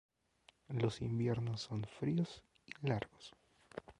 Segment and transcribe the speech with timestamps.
[0.69, 3.35] Los inviernos son fríos y largos.